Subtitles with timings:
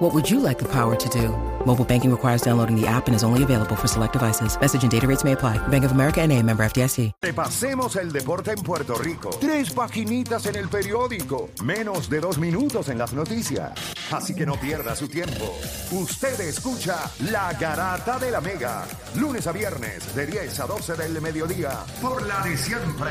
[0.00, 1.28] What would you like the power to do?
[1.66, 4.58] Mobile banking requires downloading the app and is only available for select devices.
[4.58, 5.58] Message and data rates may apply.
[5.68, 7.12] Bank of America and a member FDIC.
[7.20, 9.28] Repasemos el deporte en Puerto Rico.
[9.38, 11.50] Tres paginitas en el periódico.
[11.62, 13.72] Menos de dos minutos en las noticias.
[14.10, 15.54] Así que no pierda su tiempo.
[15.90, 18.86] Usted escucha La Garata de la Mega.
[19.16, 21.84] Lunes a viernes de 10 a 12 del mediodía.
[22.00, 23.10] Por la de siempre.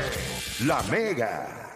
[0.66, 1.70] La Mega.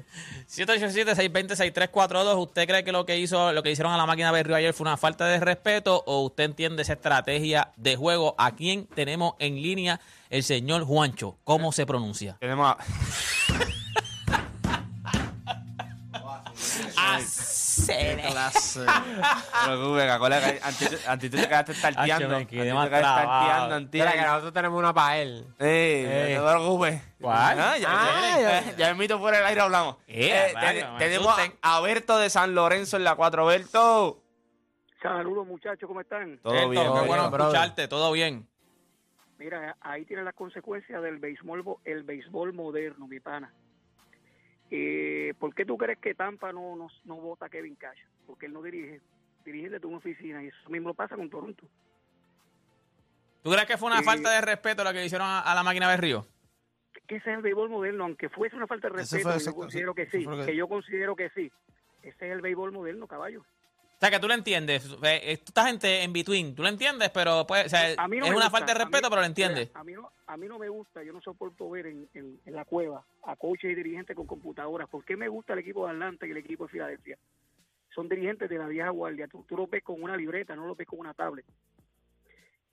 [0.48, 2.36] 787-620-6342.
[2.40, 4.84] ¿Usted cree que lo que hizo, lo que hicieron a la máquina Berrío ayer fue
[4.86, 8.34] una falta de respeto o usted entiende esa estrategia de juego?
[8.38, 10.00] ¿A quién tenemos en línea?
[10.30, 11.36] El señor Juancho.
[11.44, 12.36] ¿Cómo se pronuncia?
[12.40, 12.78] Tenemos a...
[18.22, 18.84] clase.
[19.64, 22.14] Pero Rubén, colega, antes, antes tú te quedaste tarteando.
[22.14, 23.28] Acho, me Antes te quedaste trabado.
[23.28, 24.00] tarteando, antes.
[24.00, 25.46] Mira, que nosotros tenemos una para él.
[25.58, 27.02] Ey, no te preocupes.
[27.20, 27.60] ¿Cuál?
[27.60, 28.76] Ah, ya, Ah, ya, ya.
[28.76, 29.96] ya mito fuera del aire hablamos.
[30.06, 33.46] Eh, Eh, ten- tenemos a Berto de San Lorenzo en la 4.
[33.46, 34.20] Berto.
[35.02, 36.38] Saludos muchachos, ¿cómo están?
[36.42, 36.82] Todo bien.
[36.82, 37.54] qué todo bueno brother.
[37.56, 38.48] escucharte, todo bien.
[39.36, 43.52] Mira, ahí tienen las consecuencias del béisbol, bo- el béisbol moderno, mi pana.
[44.76, 47.98] Eh, ¿Por qué tú crees que Tampa no, no, no vota a Kevin Cash?
[48.26, 49.00] Porque él no dirige,
[49.44, 51.64] dirige desde una oficina y eso mismo pasa con Toronto.
[53.44, 54.04] ¿Tú crees que fue una Sí.
[54.04, 56.26] falta de respeto lo que le hicieron a, a la máquina Berrío?
[57.06, 59.50] Que ese es el béisbol moderno, aunque fuese una falta de respeto, fue- que ese-
[59.50, 61.52] yo considero que sí, que yo considero que sí.
[62.02, 63.44] Ese es el béisbol moderno, caballo.
[64.04, 64.86] O sea, que tú lo entiendes.
[64.86, 66.54] Tú estás en, en between.
[66.54, 68.78] Tú lo entiendes, pero pues, o sea, A mí no es una gusta, falta de
[68.78, 69.68] mí- respeto, pero lo entiendes.
[69.68, 72.38] mira, A mí, no, a mí no me gusta, yo no soporto ver en, en,
[72.44, 74.90] en la cueva a coaches y dirigentes con computadoras.
[74.90, 77.16] ¿Por qué me gusta el equipo de Atlanta y el equipo de Filadelfia?
[77.94, 79.26] Son dirigentes de la vieja guardia.
[79.26, 81.46] Tú, tú los ves con una libreta, no los ves con una tablet.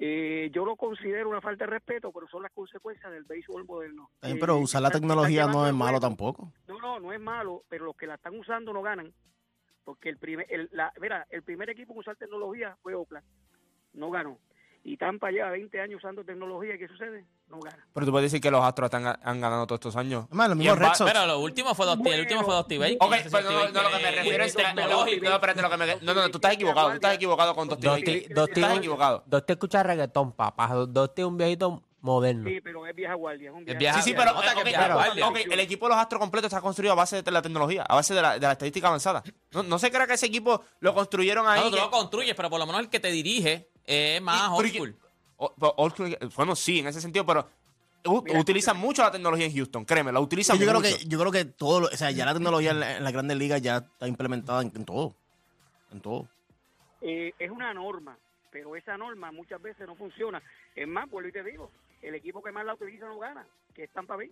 [0.03, 4.09] Eh, yo lo considero una falta de respeto, pero son las consecuencias del béisbol moderno.
[4.19, 6.51] También, Eh, pero usar la tecnología no es malo tampoco.
[6.67, 9.13] No, no, no es malo, pero los que la están usando no ganan.
[9.83, 13.25] Porque el primer, el, la, mira, el primer equipo en usar tecnología fue Oakland.
[13.93, 14.37] No ganó.
[14.83, 16.73] Y Tampa lleva 20 años usando tecnología.
[16.73, 17.25] ¿y ¿Qué sucede?
[17.49, 17.85] No gana.
[17.93, 20.25] Pero tú puedes decir que los Astros están, han ganado todos estos años.
[20.29, 21.11] Además, los mismos Red Sox.
[21.11, 22.97] Pero lo último fue Dosti, el último fue Dosti Bacon.
[22.99, 24.55] Ok, No sé si pero no, no, lo que me refiero es...
[24.57, 25.25] No, no, tecnológico.
[25.25, 25.85] no, espérate, lo que me...
[26.01, 26.89] No, no, tú estás equivocado.
[26.89, 28.33] Tú estás equivocado con Dosti Dosti, Bacon.
[28.33, 29.23] Dosti, Estás equivocado.
[29.27, 30.67] Dosti escucha reggaetón, papá.
[30.67, 32.49] Dosti es un viejito moderno.
[32.49, 33.49] Sí, pero es vieja guardia.
[33.49, 35.27] Es un Es vieja vieja- Sí, sí, pero, nota que ok, es vieja pero- guardia.
[35.27, 37.95] ok, el equipo de los Astros completo está construido a base de la tecnología, a
[37.95, 39.23] base de la, de la estadística avanzada.
[39.51, 41.59] No, no se crea que ese equipo lo construyeron ahí.
[41.61, 44.49] No, tú que- lo construyes, pero por lo menos el que te dirige es más
[44.49, 44.95] y- old school.
[45.91, 47.47] school, Bueno, sí, en ese sentido, pero
[48.05, 50.97] u- utilizan mucho la tecnología en Houston, créeme, la utilizan yo creo mucho.
[50.97, 53.13] que yo creo que todo, lo- o sea, ya la tecnología en, la- en las
[53.13, 55.15] grandes ligas ya está implementada en, en todo,
[55.91, 56.27] en todo.
[57.01, 58.15] Eh, es una norma,
[58.51, 60.41] pero esa norma muchas veces no funciona.
[60.75, 61.71] Es más, vuelvo y te digo,
[62.01, 64.31] el equipo que más la utiliza no gana, que es Tampa Bay.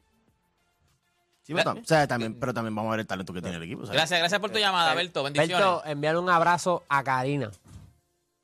[1.41, 3.63] Sí, pero, o sea, también, pero también vamos a ver el talento que tiene el
[3.63, 3.85] equipo.
[3.85, 3.95] ¿sabes?
[3.95, 5.23] Gracias, gracias por tu llamada, Berto.
[5.23, 5.57] Bendiciones.
[5.57, 7.49] Berto, enviarle un abrazo a Karina.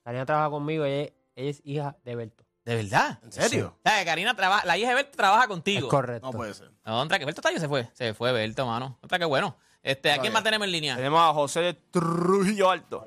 [0.03, 2.43] Karina trabaja conmigo, ella, ella es hija de Berto.
[2.63, 3.19] ¿De verdad?
[3.23, 3.75] ¿En serio?
[3.77, 5.87] O sea, Karina trabaja, la hija de Berto trabaja contigo.
[5.87, 6.25] Es correcto.
[6.25, 6.71] No puede ser.
[6.83, 7.87] No, contra que Berto está ahí, se fue.
[7.93, 8.97] Se fue Berto, mano.
[9.01, 9.55] Contra que bueno.
[9.83, 10.95] Este, ¿A quién más tenemos en línea?
[10.95, 13.05] Tenemos a José de Trujillo Alto.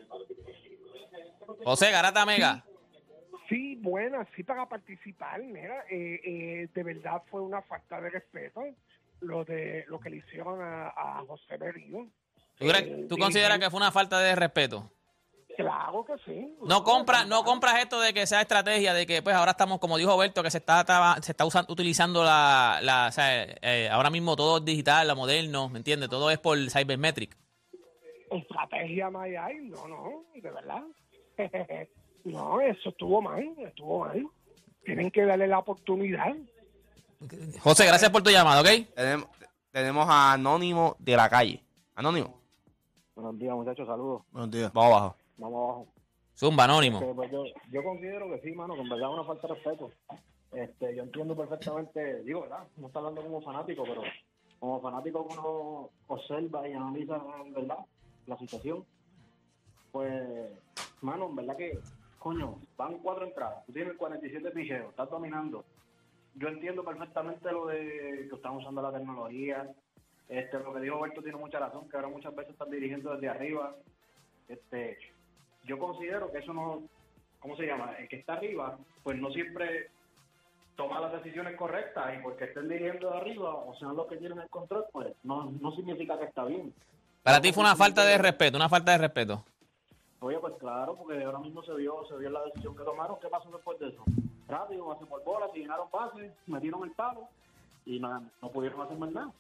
[1.65, 2.65] José Garata Mega.
[3.49, 5.43] Sí, buena, sí para participar.
[5.43, 8.63] Mira, eh, eh, de verdad fue una falta de respeto
[9.21, 12.07] lo de lo que le hicieron a, a José Berrío.
[12.59, 12.67] ¿Tú,
[13.09, 14.91] tú consideras que fue una falta de respeto?
[15.57, 16.55] Claro que sí.
[16.65, 19.99] No compras, no compras esto de que sea estrategia, de que pues ahora estamos, como
[19.99, 20.85] dijo Berto, que se está
[21.21, 25.17] se está usando, utilizando la, la o sea, eh, ahora mismo todo es digital, la
[25.17, 26.09] moderno, ¿me entiendes?
[26.09, 27.37] Todo es por Cybermetric.
[28.31, 30.85] Estrategia más hay, no, no, de verdad.
[32.33, 34.27] no, eso estuvo mal, estuvo mal.
[34.85, 36.35] Tienen que darle la oportunidad.
[37.61, 38.69] José, gracias por tu llamada, ¿ok?
[38.95, 39.29] Tenemos,
[39.71, 41.63] tenemos a Anónimo de la calle.
[41.95, 42.39] Anónimo,
[43.19, 44.23] Buenos días, muchachos, saludos.
[44.31, 44.73] Buenos días.
[44.73, 45.17] vamos abajo.
[45.39, 45.87] Vamos abajo.
[46.37, 47.01] Zumba, anónimo.
[47.01, 49.55] Que, pues, yo, yo considero que sí, mano, que en verdad es una falta de
[49.55, 49.91] respeto.
[50.53, 52.69] Este, yo entiendo perfectamente, digo, ¿verdad?
[52.77, 54.03] No está hablando como fanático, pero
[54.61, 57.79] como fanático que uno observa y analiza, en verdad,
[58.27, 58.85] la situación.
[59.91, 60.23] Pues,
[61.01, 61.81] mano, en verdad que,
[62.19, 63.65] coño, van cuatro entradas.
[63.67, 65.65] Tú tienes 47 picheos, estás dominando.
[66.35, 69.69] Yo entiendo perfectamente lo de que están usando la tecnología.
[70.29, 73.29] Este, lo que dijo Berto tiene mucha razón, que ahora muchas veces están dirigiendo desde
[73.29, 73.75] arriba.
[74.49, 74.99] Este,
[75.65, 76.83] yo considero que eso no,
[77.41, 77.95] ¿cómo se llama?
[77.99, 79.91] El que está arriba, pues no siempre
[80.77, 84.39] toma las decisiones correctas y porque estén dirigiendo de arriba o sean los que tienen
[84.39, 86.73] el control, pues no, no significa que está bien.
[87.23, 89.45] Para ti fue una falta de respeto, una falta de respeto.
[90.21, 93.19] Oye, pues claro, porque ahora mismo se vio, se vio la decisión que tomaron.
[93.21, 94.03] ¿Qué pasó después de eso?
[94.49, 97.29] Rápido, hacen por bola, se llenaron pases, metieron el palo
[97.87, 99.33] y nada, no pudieron hacer más nada.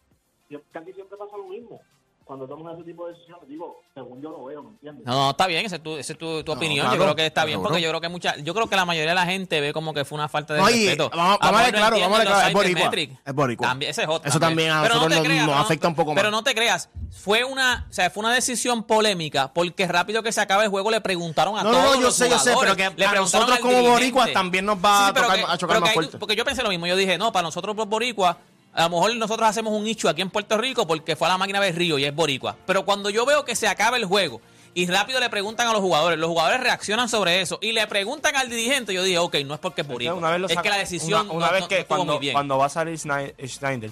[0.72, 1.80] Casi siempre pasa lo mismo.
[2.28, 5.06] Cuando toman ese tipo de decisiones, digo, según yo lo veo, ¿me entiendes?
[5.06, 6.84] No, no, está bien, esa es tu, esa es tu, tu No, opinión.
[6.84, 7.70] claro, yo creo que está bien, seguro.
[7.70, 9.94] porque yo creo que mucha, yo creo que la mayoría de la gente ve como
[9.94, 11.08] que fue una falta de No, y respeto.
[11.08, 12.90] vamos- A vamos a ver no claro, vamos a ver claro, es boricua,
[13.25, 13.69] es boricua.
[13.69, 14.28] También, ese es otro.
[14.28, 16.25] Eso también a Pero no nosotros te nos- creas, nos no, afecta un poco Pero
[16.30, 16.32] más.
[16.32, 20.42] no te creas, fue una, o sea, fue una decisión polémica, porque rápido que se
[20.42, 22.76] acaba el juego le preguntaron a No, todos no, yo los sé, yo sé, pero
[22.76, 25.76] que le a nosotros como boricuas también nos va a pero tocar- que- a chocar
[25.76, 26.19] pero más fuerte.
[26.19, 28.36] Porque yo pensé lo mismo, yo dije, no, para nosotros los boricuas,
[28.78, 31.38] a lo mejor nosotros hacemos un nicho aquí en Puerto Rico porque fue a la
[31.38, 32.56] máquina de Río y es boricua.
[32.66, 34.40] Pero cuando yo veo que se acaba el juego
[34.75, 38.36] y rápido le preguntan a los jugadores, los jugadores reaccionan sobre eso y le preguntan
[38.36, 40.14] al dirigente, yo dije, ok, no es porque es boricua.
[40.14, 42.04] Una vez lo es que la decisión una, una no- vez no- que no cuando,
[42.12, 42.32] muy bien.
[42.34, 43.90] cuando va a salir Schnei- Schneider,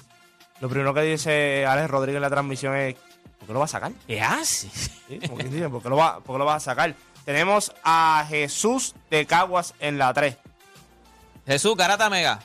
[0.60, 2.94] lo primero que dice Alex Rodríguez en la transmisión es
[3.38, 3.92] ¿por qué lo va a sacar?
[4.06, 4.68] ¿Qué hace?
[5.28, 5.38] ¿por
[5.82, 6.94] qué lo va, por qué lo va a sacar?
[7.24, 10.36] Tenemos a Jesús de Caguas en la 3.
[11.44, 12.38] Jesús, Garata Mega.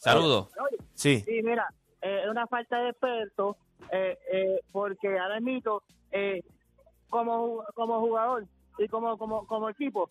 [0.00, 0.48] Saludos.
[0.94, 1.20] Sí.
[1.20, 1.66] Sí, mira,
[2.00, 3.56] eh, es una falta de respeto
[3.92, 6.42] eh, eh, porque ahora mismo, eh,
[7.08, 8.46] como, como jugador
[8.78, 10.10] y como, como, como equipo,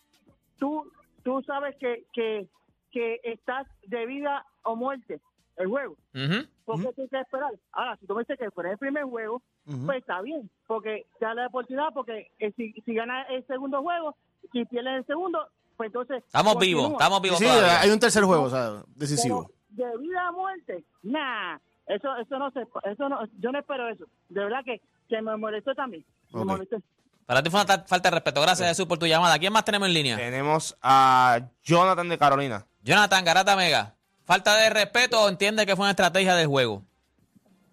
[0.57, 0.91] tú,
[1.23, 2.47] tú sabes que, que,
[2.91, 5.19] que estás de vida o muerte
[5.57, 5.95] el juego.
[6.13, 6.47] Ujú.
[6.65, 7.51] ¿Por qué tienes que esperar?
[7.71, 9.41] Ahora, si tú me dices que fuera el primer juego,
[9.85, 13.81] pues está bien, porque te da la oportunidad, porque eh, si, si gana el segundo
[13.81, 14.15] juego,
[14.51, 15.47] si pierdes el segundo,
[15.77, 16.23] pues entonces...
[16.25, 17.81] Estamos vivos, estamos vivos sí, todavía.
[17.81, 19.45] hay un tercer juego, o sea, decisivo.
[19.47, 21.57] Pero de vida a muerte, nah,
[21.87, 22.61] eso, eso no se,
[22.91, 24.05] eso no, yo no espero eso.
[24.29, 26.05] De verdad que, que me molestó también.
[26.31, 26.77] Me molestó.
[27.25, 28.41] Para ti fue una ta- falta de respeto.
[28.41, 29.37] Gracias, Jesús, por tu llamada.
[29.37, 30.15] ¿Quién más tenemos en línea?
[30.17, 32.65] Tenemos a Jonathan de Carolina.
[32.81, 33.95] Jonathan, Garata Mega.
[34.25, 36.83] ¿Falta de respeto o entiende que fue una estrategia de juego?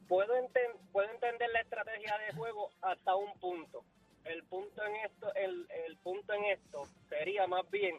[0.09, 3.83] puedo, enten- puedo entender la estrategia de juego hasta un punto.
[4.25, 7.97] El punto en esto, el, el punto en esto sería más bien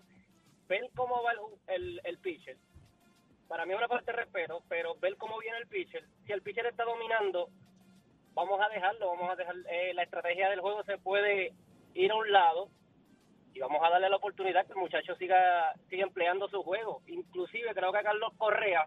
[0.68, 2.58] ver cómo va el, el, el pitcher.
[3.48, 6.04] Para mí es una falta de respeto, pero ver cómo viene el pitcher.
[6.26, 7.50] Si el pitcher está dominando,
[8.34, 11.54] vamos a dejarlo, vamos a dejar eh, la estrategia del juego se puede
[11.94, 12.70] ir a un lado
[13.54, 17.02] y vamos a darle la oportunidad que el muchacho siga siga empleando su juego.
[17.08, 18.86] Inclusive creo que Carlos Correa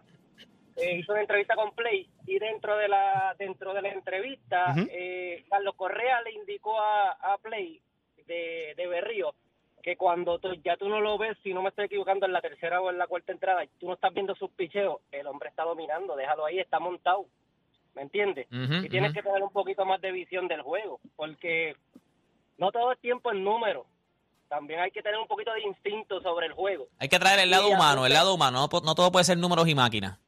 [0.77, 5.43] eh, hizo una entrevista con Play y dentro de la dentro de la entrevista eh,
[5.49, 7.81] Carlos Correa le indicó a, a Play
[8.25, 9.33] de, de Berrío
[9.81, 12.41] que cuando tú- ya tú no lo ves, si no me estoy equivocando, en la
[12.41, 15.63] tercera o en la cuarta entrada, tú no estás viendo sus picheos, el hombre está
[15.63, 17.25] dominando, déjalo ahí, está montado,
[17.95, 18.47] ¿me entiendes?
[18.49, 21.75] Y tienes que tener un poquito más de visión del juego, porque
[22.57, 23.85] no todo el tiempo es número,
[24.49, 26.87] también hay que tener un poquito de instinto sobre el juego.
[26.99, 28.67] Hay que traer el lado Y humano, el lado humano.
[28.83, 30.19] No todo puede ser números y máquinas.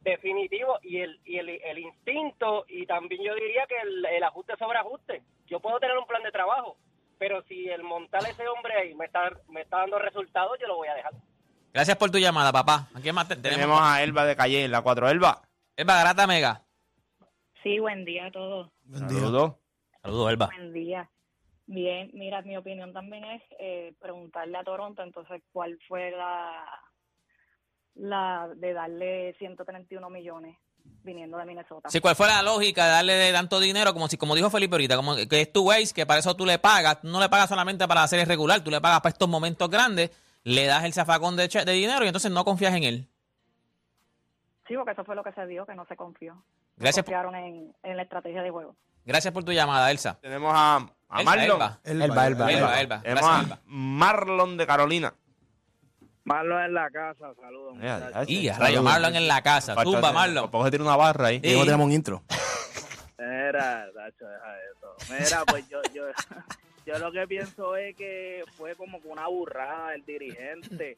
[0.00, 4.54] Definitivo, y el, y el, el instinto, y también yo diría que el, el ajuste
[4.58, 5.22] sobre ajuste.
[5.46, 6.76] Yo puedo tener un plan de trabajo,
[7.26, 10.76] pero si el montar ese hombre ahí me está, me está dando resultados, yo lo
[10.76, 11.12] voy a dejar.
[11.72, 12.86] Gracias por tu llamada, papá.
[12.94, 13.80] ¿A quién más te- Tenemos tenemos?
[13.80, 15.08] a Elba de Calle en la 4.
[15.08, 15.40] Elba.
[15.74, 16.62] Elba Garata Mega.
[17.62, 18.70] Sí, buen día a todos.
[18.82, 19.18] Buen día.
[19.20, 19.54] Saludos.
[20.02, 20.46] Saludos, Elba.
[20.54, 21.10] Buen día.
[21.64, 26.62] Bien, mira, mi opinión también es eh, preguntarle a Toronto entonces cuál fue la,
[27.94, 30.58] la de darle 131 millones.
[31.04, 31.88] Viniendo de Minnesota.
[31.90, 33.92] Sí, ¿cuál fue la lógica de darle de tanto dinero?
[33.92, 36.44] Como si, como dijo Felipe ahorita, como que es tu ways, que para eso tú
[36.46, 39.28] le pagas, no le pagas solamente para la serie regular, tú le pagas para estos
[39.28, 40.10] momentos grandes,
[40.42, 43.08] le das el zafacón de, che- de dinero y entonces no confías en él.
[44.66, 46.42] Sí, porque eso fue lo que se vio, que no se confió.
[46.76, 48.74] Gracias, Confiaron en, en la estrategia de juego.
[49.04, 50.18] gracias por tu llamada, Elsa.
[50.20, 50.76] Tenemos a,
[51.08, 51.44] a Elba, Marlon.
[51.44, 51.80] Elba.
[51.84, 53.02] Elba, Elba, Elba, Elba.
[53.02, 53.58] Tenemos a Elba.
[53.66, 55.14] Marlon de Carolina.
[56.24, 57.76] Marlon en la casa, saludos.
[57.82, 58.30] Ya, muchachos.
[58.30, 59.74] Y a rayo Marlon en la casa.
[59.74, 60.50] Falta Tumba, de- Marlon.
[60.50, 61.40] Porque tiene una barra ahí.
[61.40, 61.48] Sí.
[61.50, 62.22] Luego tenemos un intro.
[63.18, 64.96] Mira, Nacho, deja eso.
[65.10, 66.04] Mira, pues yo, yo,
[66.86, 70.96] yo lo que pienso es que fue como que una burrada del dirigente,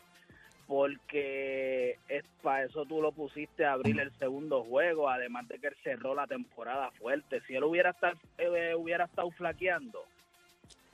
[0.66, 5.68] porque es para eso tú lo pusiste a abrir el segundo juego, además de que
[5.68, 7.40] él cerró la temporada fuerte.
[7.47, 10.04] Si él hubiera estado, eh, hubiera estado flaqueando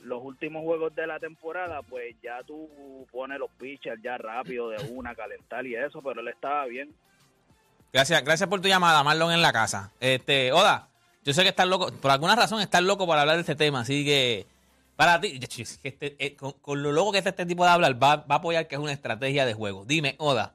[0.03, 2.69] los últimos juegos de la temporada, pues ya tú
[3.11, 6.95] pones los pitchers ya rápido de una, calentar y eso, pero él estaba bien.
[7.93, 9.93] Gracias, gracias por tu llamada, Marlon en la casa.
[10.01, 10.89] Este, Oda,
[11.25, 13.81] yo sé que estás loco, por alguna razón estás loco para hablar de este tema,
[13.81, 14.47] así que
[14.97, 18.03] para ti, es este- eh, con, con lo loco que está este tipo de hablar,
[18.03, 19.85] va, va a apoyar que es una estrategia de juego.
[19.85, 20.55] Dime, Oda.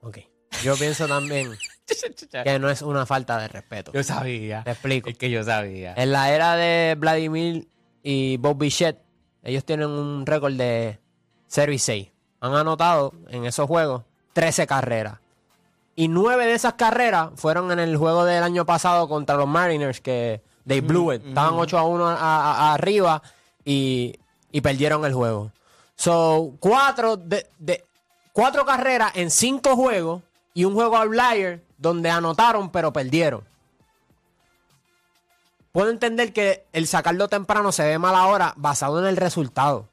[0.00, 0.18] Ok.
[0.62, 1.52] Yo pienso también
[2.44, 3.92] que no es una falta de respeto.
[3.92, 4.62] Yo sabía.
[4.64, 5.10] Te explico.
[5.10, 5.94] Es que yo sabía.
[5.96, 7.68] En la era de Vladimir
[8.08, 9.02] y Bob Bichette,
[9.42, 11.00] ellos tienen un récord de
[11.48, 12.08] 0 y 6.
[12.40, 15.18] Han anotado en esos juegos 13 carreras.
[15.96, 20.00] Y 9 de esas carreras fueron en el juego del año pasado contra los Mariners,
[20.00, 21.26] que they blew it.
[21.26, 23.22] Estaban 8 a 1 a- a- a- arriba
[23.64, 24.14] y,
[24.52, 25.50] y perdieron el juego.
[25.96, 27.84] So, cuatro, de, de-
[28.32, 30.22] cuatro carreras en cinco juegos
[30.54, 33.42] y un juego outlier donde anotaron pero perdieron.
[35.76, 39.90] Puedo entender que el sacarlo temprano se ve mal ahora basado en el resultado.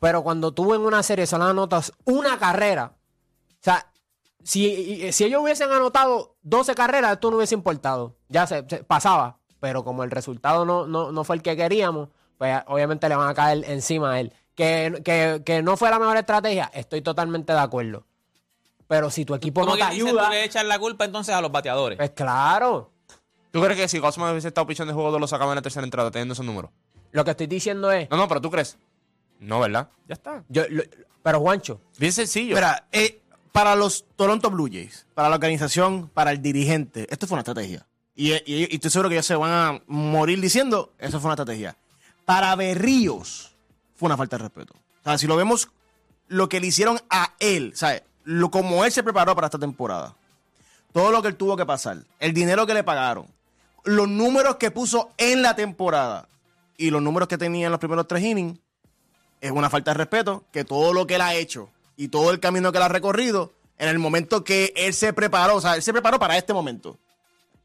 [0.00, 3.92] Pero cuando tú en una serie solo anotas una carrera, o sea,
[4.42, 8.16] si, si ellos hubiesen anotado 12 carreras, esto no hubiese importado.
[8.30, 9.36] Ya se, se- pasaba.
[9.60, 13.28] Pero como el resultado no, no, no fue el que queríamos, pues obviamente le van
[13.28, 14.32] a caer encima a él.
[14.54, 18.06] Que, que, que no fue la mejor estrategia, estoy totalmente de acuerdo.
[18.88, 21.52] Pero si tu equipo no te ayuda, tú le echas la culpa entonces a los
[21.52, 21.98] bateadores.
[21.98, 22.92] pues claro.
[23.56, 25.84] ¿Tú crees que si Cosmo hubiese estado pichón de juego, lo sacaba en la tercera
[25.84, 26.70] entrada teniendo esos números?
[27.12, 28.10] Lo que estoy diciendo es.
[28.10, 28.76] No, no, pero tú crees.
[29.40, 29.88] No, ¿verdad?
[30.06, 30.44] Ya está.
[30.48, 30.82] Yo, lo-
[31.22, 32.54] pero Juancho, Bien sencillo.
[32.54, 33.22] Mira, eh,
[33.52, 37.86] para los Toronto Blue Jays, para la organización, para el dirigente, esto fue una estrategia.
[38.14, 41.34] Y, y- y estoy seguro que ellos se van a morir diciendo, eso fue una
[41.34, 41.76] estrategia.
[42.26, 43.54] Para Berríos,
[43.94, 44.74] fue una falta de respeto.
[44.74, 45.70] O sea, si lo vemos,
[46.28, 48.02] lo que le hicieron a él, ¿sabes?
[48.24, 50.14] Lo, como él se preparó para esta temporada.
[50.92, 53.26] Todo lo que él tuvo que pasar, el dinero que le pagaron,
[53.86, 56.28] los números que puso en la temporada
[56.76, 58.58] y los números que tenía en los primeros tres innings,
[59.40, 62.40] es una falta de respeto que todo lo que él ha hecho y todo el
[62.40, 65.82] camino que él ha recorrido, en el momento que él se preparó, o sea, él
[65.82, 66.98] se preparó para este momento.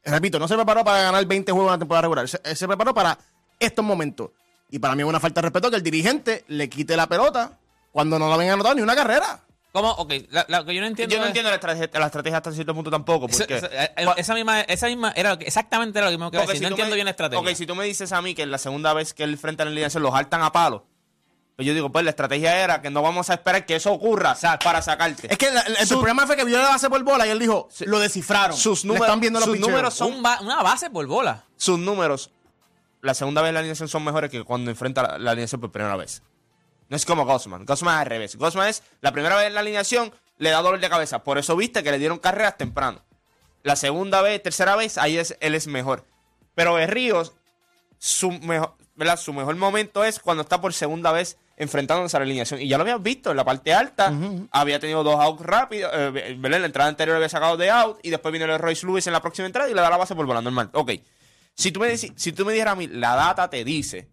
[0.04, 2.94] Repito, no se preparó para ganar 20 juegos en la temporada regular, él se preparó
[2.94, 3.18] para
[3.60, 4.30] estos momentos.
[4.70, 7.58] Y para mí es una falta de respeto que el dirigente le quite la pelota
[7.92, 9.44] cuando no lo habían anotado ni una carrera.
[9.72, 9.90] ¿Cómo?
[9.92, 12.06] Ok, la- la- lo que yo no entiendo Yo no es- entiendo la estrategia, la
[12.08, 13.28] estrategia hasta cierto punto tampoco.
[13.28, 16.30] Esa, Porque, esa- eh, esa misma, esa misma era lo que- exactamente era lo mismo
[16.30, 16.58] que iba a decir.
[16.60, 17.40] si No entiendo me- bien la estrategia.
[17.50, 19.66] Ok, si tú me dices a mí que la segunda vez que él frente a
[19.66, 20.86] la alineación los saltan a palo,
[21.56, 24.36] pues yo digo, pues la estrategia era que no vamos a esperar que eso ocurra
[24.62, 25.32] para sacarte.
[25.32, 27.30] Es que la- el, el Su- problema fue que vio la base por bola y
[27.30, 28.58] él dijo, lo descifraron.
[28.58, 31.46] sus números, están viendo los sus números son Un ba- una base por bola.
[31.56, 32.30] sus números
[33.02, 35.72] la segunda vez en la alineación son mejores que cuando enfrenta la, la alineación por
[35.72, 36.22] primera vez.
[36.92, 37.64] No es como Gosman.
[37.66, 38.36] Gosman es al revés.
[38.36, 41.24] Gosman es la primera vez en la alineación, le da dolor de cabeza.
[41.24, 43.02] Por eso viste que le dieron carreras temprano.
[43.64, 46.04] La segunda vez, tercera vez, ahí es, él es mejor.
[46.54, 47.32] Pero Berríos,
[47.98, 49.18] su mejor, ¿verdad?
[49.18, 52.60] su mejor momento es cuando está por segunda vez enfrentándose a la alineación.
[52.60, 54.14] Y ya lo habías visto en la parte alta.
[54.52, 55.92] Había tenido dos outs rápidos.
[55.96, 56.38] eh.
[56.44, 58.00] En la entrada anterior había sacado de out.
[58.04, 60.14] Y después viene el Royce Lewis en la próxima entrada y le da la base
[60.14, 60.70] por bola normal.
[60.74, 60.92] Ok.
[61.56, 64.10] Si tú me, si tú me dijeras a mí, la data te dice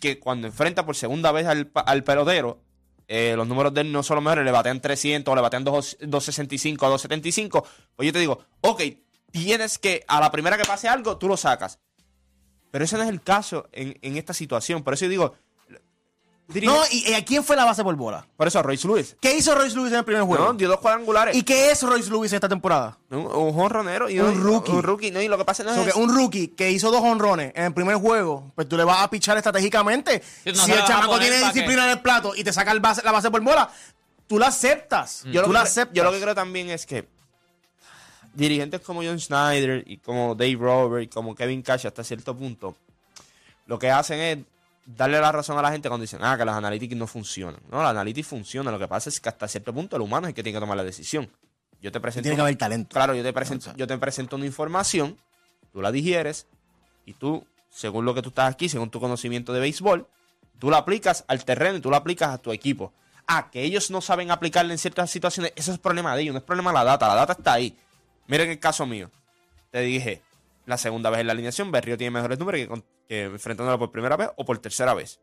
[0.00, 2.60] que cuando enfrenta por segunda vez al, al pelotero,
[3.08, 5.64] eh, los números de él no son los mejores, le batean 300 o le batean
[5.64, 8.82] 2 265 o 275, pues yo te digo, ok,
[9.30, 11.78] tienes que, a la primera que pase algo, tú lo sacas.
[12.70, 14.82] Pero ese no es el caso en, en esta situación.
[14.82, 15.34] Por eso yo digo,
[16.48, 18.26] No, ¿y, y a quién fue la base por bola?
[18.36, 19.16] por eso Royce Lewis.
[19.20, 20.44] ¿Qué hizo Royce Lewis en el primer juego?
[20.46, 21.36] No, dio dos cuadrangulares.
[21.36, 22.96] ¿Y qué es Royce Lewis esta temporada?
[23.10, 24.72] un, un jonronero y Un un, rookie.
[24.72, 26.90] Un rookie, no, y lo que pasa no So es que un rookie que hizo
[26.90, 30.22] dos honrones en el primer juego, pues tú le vas a pichar estratégicamente.
[30.46, 33.02] No si el a chamaco tiene disciplina en el plato y te saca el base-
[33.04, 33.68] la base por bola,
[34.26, 35.24] tú la aceptas.
[35.26, 35.94] Yo lo, tú la aceptas.
[35.94, 37.06] yo lo que creo también es que
[38.32, 42.74] dirigentes como John Snyder y como Dave Robert y como Kevin Cash hasta cierto punto,
[43.66, 44.38] lo que hacen es
[44.96, 47.60] darle la razón a la gente cuando dicen, ah, que las analytics no funcionan.
[47.70, 48.72] No, las analytics funcionan.
[48.72, 50.60] Lo que pasa es que hasta cierto punto el humano es el que tiene que
[50.60, 51.30] tomar la decisión.
[51.80, 52.24] yo te presento.
[52.24, 52.94] Tiene que haber talento.
[52.94, 55.16] Claro, yo te presento, yo te presento una información,
[55.72, 56.46] tú la digieres
[57.04, 60.06] y tú, según lo que tú estás aquí, según tu conocimiento de béisbol,
[60.58, 62.92] tú la aplicas al terreno y tú la aplicas a tu equipo.
[63.26, 66.38] Ah, que ellos no saben aplicarla en ciertas situaciones, eso es problema de ellos, no
[66.38, 67.76] es problema de la data, la data está ahí.
[68.26, 69.10] Miren el caso mío.
[69.70, 70.22] Te dije,
[70.68, 73.90] la segunda vez en la alineación, Berrío tiene mejores números que, con- que enfrentándolo por
[73.90, 75.20] primera vez o por tercera vez.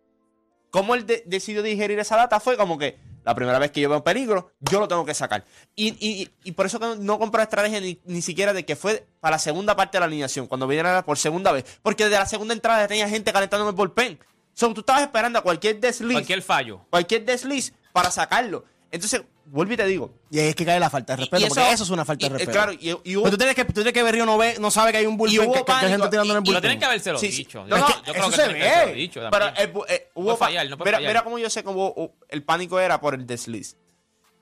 [0.71, 2.39] ¿Cómo él de- decidió digerir esa data?
[2.39, 5.45] Fue como que la primera vez que yo veo peligro, yo lo tengo que sacar.
[5.75, 9.05] Y, y- y por eso que no compró estrategia ni, ni siquiera de que fue
[9.21, 11.79] para la segunda parte de la alineación, cuando viniera por segunda vez.
[11.81, 14.19] Porque desde la segunda entrada ya tenía gente calentando en el bullpen.
[14.53, 16.81] So, tú estabas esperando a cualquier desliz, Cualquier fallo.
[16.89, 18.65] cualquier desliz para sacarlo.
[18.91, 20.13] Entonces, vuelvo y te digo.
[20.31, 22.03] Y ahí es que cae la falta de respeto, y eso- porque eso es una
[22.05, 22.51] falta de eh, respeto.
[22.51, 24.71] claro, y- y hubo- Pero tú tienes que, tú tienes que Berrío no ve, no
[24.71, 26.43] sabe que hay un Y bullpen, hubo que, que hay gente pánico, tirando en el
[26.43, 26.61] lo bullpen.
[26.61, 27.37] tienen que habérselo Sí, sí.
[27.39, 27.63] dicho.
[27.65, 28.93] No, Yo, no, yo creo eso que se que ve.
[28.93, 31.69] dicho Pero el bu- eh, hubo fallar, no puede mira, mira cómo yo sé que
[31.69, 33.77] hubo- hu- el pánico era por el desliz.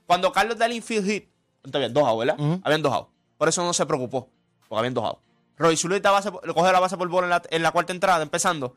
[0.06, 1.30] Cuando Carlos da el infield hit,
[1.62, 1.90] ¿cuánto había?
[1.90, 2.60] Dos outs, ¿verdad?
[2.64, 3.10] Habían dos outs.
[3.38, 4.30] Por eso no se preocupó,
[4.68, 5.20] porque habían dos outs.
[5.58, 8.76] Roy Zuleta base, coge la base por bola en la, en la cuarta entrada, empezando.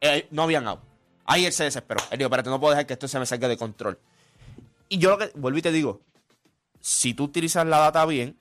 [0.00, 0.80] eh, no habían out.
[1.24, 2.00] Ahí él se desesperó.
[2.10, 3.98] Él dijo, espérate, no puedo dejar que esto se me salga de control.
[4.88, 6.00] Y yo lo que, vuelvo y te digo,
[6.80, 8.38] si tú utilizas la data bien,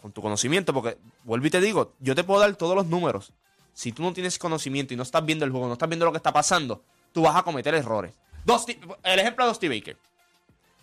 [0.00, 3.32] con tu conocimiento, porque vuelvo y te digo, yo te puedo dar todos los números.
[3.74, 6.12] Si tú no tienes conocimiento y no estás viendo el juego, no estás viendo lo
[6.12, 8.14] que está pasando, tú vas a cometer errores.
[8.46, 9.98] Dusty- el ejemplo de Dusty Baker.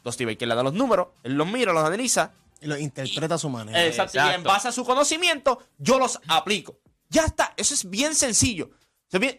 [0.03, 2.31] Dusty Baker le da los números, él los mira, los analiza.
[2.59, 3.85] Y lo interpreta a su manera.
[3.85, 4.17] Exacto.
[4.17, 4.49] Y en Exacto.
[4.49, 6.79] base a su conocimiento, yo los aplico.
[7.09, 7.53] Ya está.
[7.55, 8.71] Eso es bien sencillo.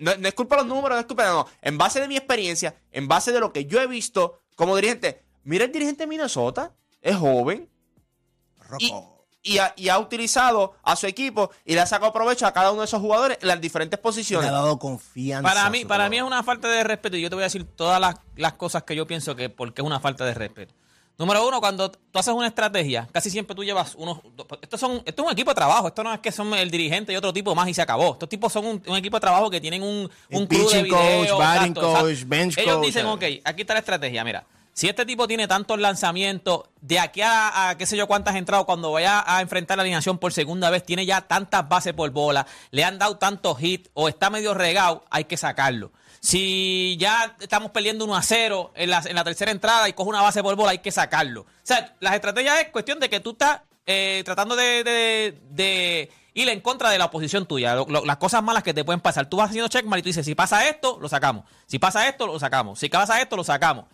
[0.01, 1.47] No, no es culpa de los números, no es culpa de no.
[1.61, 5.23] En base de mi experiencia, en base de lo que yo he visto como dirigente.
[5.45, 6.73] Mira el dirigente de Minnesota.
[7.01, 7.69] Es joven.
[8.81, 8.93] Y,
[9.43, 12.73] y ha, y ha utilizado a su equipo y le ha sacado provecho a cada
[12.73, 14.49] uno de esos jugadores en las diferentes Le posiciones.
[14.51, 15.49] ha dado confianza.
[15.49, 17.65] Para mí, para mí es una falta de respeto y yo te voy a decir
[17.65, 20.75] todas las, las cosas que yo pienso que porque es una falta de respeto.
[21.17, 24.21] Número uno, cuando tú haces una estrategia, casi siempre tú llevas unos...
[24.63, 27.13] Estos son, esto es un equipo de trabajo, esto no es que son el dirigente
[27.13, 28.13] y otro tipo más y se acabó.
[28.13, 31.31] Estos tipos son un, un equipo de trabajo que tienen un, un de pitching coach,
[31.37, 33.11] batting coach, bench Ellos coach, dicen, eh.
[33.11, 34.47] ok, aquí está la estrategia, mira.
[34.79, 38.93] Si este tipo tiene tantos lanzamientos, de aquí a, qué sé yo cuántas entradas, cuando
[38.93, 42.85] vaya a enfrentar la alineación por segunda vez, tiene ya tantas bases por bola, le
[42.85, 45.91] han dado tantos hits o está medio regado, hay que sacarlo.
[46.21, 50.11] Si ya estamos perdiendo 1 a 0 en la, en la tercera entrada y coge
[50.11, 51.41] una base por bola, hay que sacarlo.
[51.41, 56.61] O sea, las estrategias es cuestión de que tú estás eh, tratando de, ir en
[56.61, 59.27] contra de la oposición tuya, lo- las cosas malas que te pueden pasar.
[59.27, 61.47] Tú vas haciendo checkmark y tú dices, si pasa esto, lo sacamos.
[61.67, 62.79] Si pasa esto, lo sacamos.
[62.79, 63.87] Si pasa esto, lo sacamos.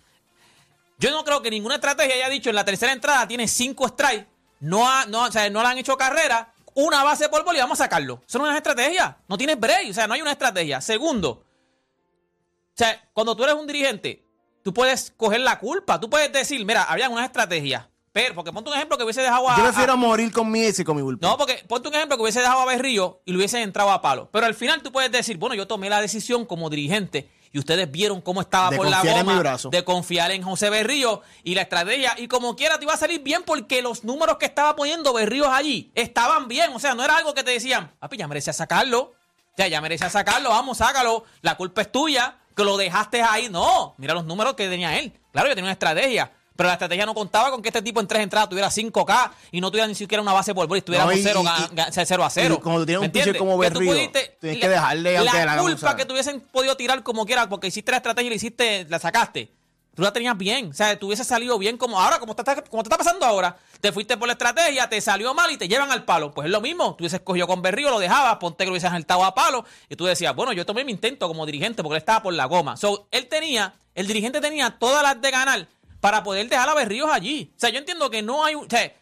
[0.99, 4.27] Yo no creo que ninguna estrategia haya dicho en la tercera entrada tiene cinco strikes,
[4.61, 7.61] no, ha- no, o sea, no le han hecho carrera, una base por bola y
[7.61, 8.23] vamos a sacarlo.
[8.27, 9.17] Eso no es una estrategia.
[9.29, 10.81] No tienes break, o sea, no hay una estrategia.
[10.81, 14.25] Segundo, o sea, cuando tú eres un dirigente,
[14.63, 16.01] tú puedes coger la culpa.
[16.01, 17.89] Tú puedes decir, mira, había una estrategia.
[18.13, 19.57] Pero, porque ponte un ejemplo que hubiese dejado a.
[19.57, 21.29] Yo prefiero a- morir con mi ex y con mi bullpen.
[21.29, 24.01] no, porque ponte un ejemplo que hubiese dejado a Berrío y le hubiese entrado a
[24.01, 24.29] palo.
[24.33, 27.89] Pero al final tú puedes decir, bueno, yo tomé la decisión como dirigente y ustedes
[27.89, 32.15] vieron cómo estaba De por la goma de confiar en José Berrío y la estrategia.
[32.19, 35.47] Y como quiera te iba a salir bien porque los números que estaba poniendo Berríos
[35.47, 36.73] allí estaban bien.
[36.75, 39.13] O sea, no era algo que te decían, papi, ya merecía sacarlo.
[39.57, 41.27] Sea, ya merecía sacarlo, vamos, sácalo.
[41.43, 43.49] La culpa es tuya, que lo dejaste ahí.
[43.49, 45.13] No, mira los números que tenía él.
[45.31, 46.33] Claro que tenía una estrategia.
[46.57, 49.61] Pero la estrategia no contaba con que este tipo en tres entradas tuviera 5K y
[49.61, 52.31] no tuviera ni siquiera una base por bola y estuviéramos No, y- 0, y- a
[52.31, 52.55] 0.
[52.59, 54.69] y como tú tienes ¿Me un pitcher como Que tú Berrío, pudiste- tienes la- que
[54.69, 58.31] dejarle La hagan culpa que tuviesen podido tirar como quiera porque hiciste la estrategia y
[58.31, 59.51] la hiciste, la sacaste.
[59.97, 62.63] Tú la tenías bien, o sea, tú hubieses salido bien como ahora, como te, está,
[62.65, 63.57] como te está pasando ahora.
[63.81, 66.33] Te fuiste por la estrategia, te salió mal y te llevan al palo.
[66.33, 68.91] Pues es lo mismo, tú hubieses cogido con Berrío, lo dejabas, ponte que lo hubieses
[68.91, 71.99] saltado a palo y tú decías, bueno, yo tomé mi intento como dirigente porque él
[71.99, 72.77] estaba por la goma.
[72.77, 75.69] So, él tenía, el dirigente tenía todas las de ganar
[76.05, 77.51] para poder dejar a Berríos allí.
[77.57, 78.93] O sea, yo entiendo que no hay, un- o sea,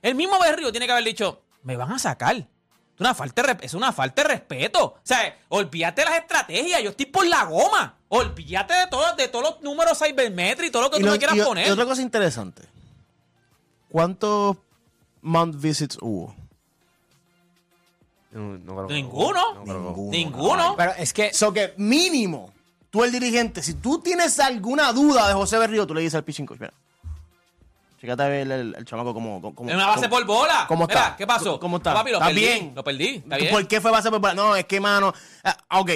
[0.00, 2.36] el mismo Berrío tiene que haber dicho, me van a sacar.
[2.36, 2.46] Es
[3.00, 4.84] una falta de, es una falta de respeto.
[4.84, 6.80] O sea, olvídate de las estrategias.
[6.84, 7.96] Yo estoy por la goma.
[8.10, 11.12] Olvídate de, todo, de todos los números cybermetrics y todo lo que y, tú lo-
[11.12, 11.66] me quieras y- poner.
[11.66, 12.62] y otra cosa interesante.
[13.90, 14.56] ¿Cuántos
[15.20, 16.32] Mount Visits hubo?
[18.30, 19.54] No, no creo que- Ninguno.
[19.54, 20.10] no creo que- Ninguno.
[20.12, 20.74] Ninguno.
[20.76, 22.51] Pero es que So que mínimo,
[22.92, 26.24] tú el dirigente, si tú tienes alguna duda de José Berrío, tú le dices al
[26.24, 26.72] pitching coach, mira,
[28.00, 29.40] chécate el, el, el chamaco como...
[29.54, 30.64] como Es una base como- por bola.
[30.68, 31.16] ¿Cómo Mira, está?
[31.16, 31.58] ¿Qué pasó?
[31.58, 31.94] ¿Cómo está?
[31.94, 32.40] Papi, lo ¿Está perdí.
[32.40, 32.72] bien?
[32.74, 33.06] Lo perdí.
[33.16, 33.50] Está bien.
[33.52, 34.34] ¿Por qué fue base por bola?
[34.34, 35.12] No, es que, mano...
[35.44, 35.90] ah, ok.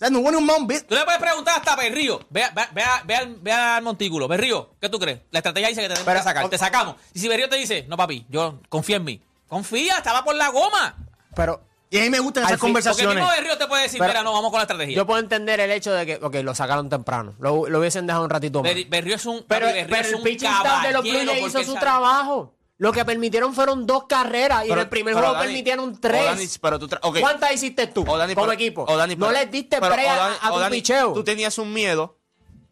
[0.00, 0.70] O no hubo ni un Mount.
[0.86, 2.20] Tú le puedes preguntar hasta Berrío.
[2.30, 4.28] Ve, ve, ve, ve al, ve al montículo.
[4.28, 5.22] Berrío, ¿qué tú crees?
[5.32, 6.44] La estrategia dice que te tenemos Pero, que sacar.
[6.44, 6.50] ok.
[6.52, 6.94] Te sacamos.
[7.14, 9.20] Y si Berrío te dice, no, papi, yo confía en mí.
[9.48, 10.94] Confía, estaba por la goma.
[11.34, 13.14] pero Y a mí me gustan esas fin- Porque el conversaciones.
[13.16, 14.94] mismo Berrío te puede decir, Pero- mira, no, vamos con la estrategia.
[14.96, 17.34] yo puedo entender el hecho de que, ok, lo sacaron temprano.
[17.38, 18.74] Lo, lo hubiesen dejado un ratito más.
[18.74, 21.12] Ber- Berrío es un, Pero, Berrío pero es el un pitching staff de los Blue
[21.26, 22.54] Jays hizo su sabe- trabajo.
[22.76, 26.00] Lo que permitieron fueron dos carreras y en Pero- el primer pero, juego Dani, permitieron
[26.00, 26.24] tres.
[26.24, 27.18] Dani, pero tú tra- ok.
[27.20, 28.86] ¿Cuántas hiciste tú O Dani, como pero- equipo?
[28.96, 31.12] Dani, no les diste pero, pre a, Dani- a tu Dani, picheo.
[31.12, 32.18] Tú tenías un miedo,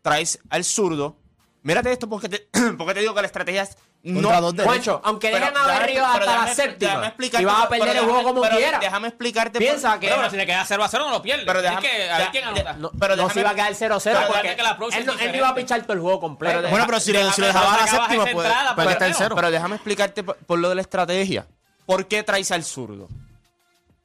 [0.02, 1.16] traes al zurdo.
[1.62, 2.48] Mírate esto porque te,
[2.78, 3.76] porque te digo que la estrategia es.
[4.14, 4.72] Contra dos derechos.
[4.74, 7.68] Juancho, aunque Pero dejen a déjame- pero hasta déjame- la séptima déjame y vas a
[7.68, 8.78] perder el déjame- juego como pero quiera.
[8.78, 9.58] Déjame explicarte.
[9.58, 11.44] Piensa por- que- Pero, pero si le queda 0 a 0 no lo pierde.
[11.46, 12.72] Pero déjame- que, a ver ya- quién ya- anota.
[12.74, 15.00] no, no, pero no se déjame- iba a quedar 0-0 Pero porque acuérdate que él,
[15.00, 16.56] es no, él no iba a pichar todo el juego completo.
[16.58, 19.34] Pero Bueno, pero si le, si le Pero dejaba la séptima, pues, pero- en cero.
[19.36, 21.46] Pero déjame explicarte por, por lo de la estrategia.
[21.86, 23.08] ¿Por qué traes al zurdo?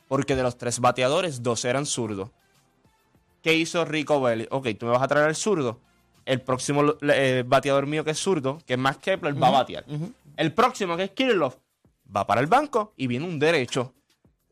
[0.08, 2.30] Porque de los tres bateadores, dos eran zurdos.
[3.42, 4.48] ¿Qué hizo Rico Belli?
[4.52, 5.80] Ok, tú me vas a traer al zurdo.
[6.26, 9.86] El próximo eh, bateador mío que es zurdo, que es más Kepler, va a batear.
[10.38, 11.56] El próximo, que es Kirillov,
[12.16, 13.94] va para el banco y viene un derecho.